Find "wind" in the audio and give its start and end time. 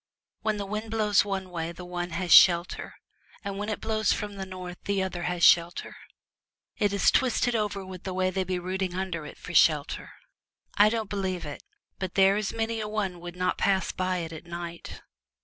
0.65-0.89